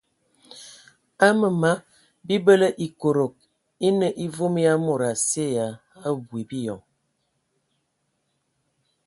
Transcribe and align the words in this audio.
Aməmama 1.27 1.73
bibələ 2.31 2.69
ekodog 2.85 3.35
e 3.89 3.93
nə 3.99 4.09
evom 4.25 4.55
ya 4.65 4.73
mod 4.85 5.01
asye 5.11 5.45
ya 5.57 5.67
abui 6.09 6.43
biyɔŋ. 6.49 6.81